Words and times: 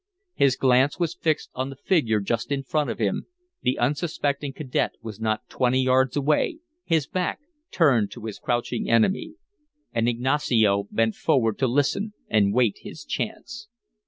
His 0.33 0.55
glance 0.55 0.97
was 0.97 1.13
fixed 1.13 1.51
on 1.53 1.69
the 1.69 1.75
figure 1.75 2.19
just 2.19 2.51
in 2.51 2.63
front 2.63 2.89
of 2.89 2.97
him; 2.97 3.27
the 3.61 3.77
unsuspecting 3.77 4.51
cadet 4.51 4.93
was 5.03 5.19
not 5.19 5.47
twenty 5.47 5.79
yards 5.79 6.17
away, 6.17 6.57
his 6.83 7.05
back 7.05 7.39
turned 7.69 8.09
to 8.13 8.25
his 8.25 8.39
crouching 8.39 8.89
enemy. 8.89 9.35
And 9.93 10.09
Ignacio 10.09 10.87
bent 10.89 11.13
forward 11.13 11.59
to 11.59 11.67
listen 11.67 12.13
and 12.27 12.51
wait 12.51 12.79
his 12.81 13.05
chance. 13.05 13.67